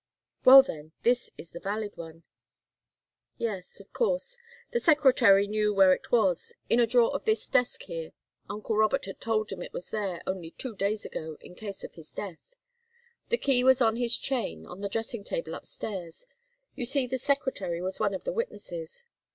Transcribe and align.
"Well, 0.43 0.63
then, 0.63 0.93
this 1.03 1.29
is 1.37 1.51
the 1.51 1.59
valid 1.59 1.95
one." 1.95 2.23
"Yes 3.37 3.79
of 3.79 3.93
course. 3.93 4.39
The 4.71 4.79
secretary 4.79 5.45
knew 5.45 5.75
where 5.75 5.93
it 5.93 6.11
was 6.11 6.53
in 6.71 6.79
a 6.79 6.87
drawer 6.87 7.13
of 7.13 7.25
this 7.25 7.47
desk, 7.47 7.83
here. 7.83 8.11
Uncle 8.49 8.75
Robert 8.75 9.05
had 9.05 9.21
told 9.21 9.51
him 9.51 9.61
it 9.61 9.73
was 9.73 9.91
there, 9.91 10.23
only 10.25 10.49
two 10.49 10.75
days 10.75 11.05
ago, 11.05 11.37
in 11.39 11.53
case 11.53 11.83
of 11.83 11.93
his 11.93 12.11
death. 12.11 12.55
The 13.29 13.37
key 13.37 13.63
was 13.63 13.79
on 13.79 13.95
his 13.97 14.17
chain, 14.17 14.65
on 14.65 14.81
the 14.81 14.89
dressing 14.89 15.23
table 15.23 15.53
upstairs. 15.53 16.25
You 16.73 16.85
see 16.85 17.05
the 17.05 17.19
secretary 17.19 17.79
was 17.79 17.99
one 17.99 18.15
of 18.15 18.23
the 18.23 18.33
witnesses." 18.33 19.05